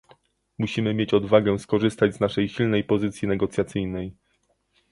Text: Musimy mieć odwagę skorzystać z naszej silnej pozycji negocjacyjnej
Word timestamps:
Musimy 0.57 0.93
mieć 0.93 1.13
odwagę 1.13 1.59
skorzystać 1.59 2.15
z 2.15 2.19
naszej 2.19 2.49
silnej 2.49 2.83
pozycji 2.83 3.27
negocjacyjnej 3.27 4.13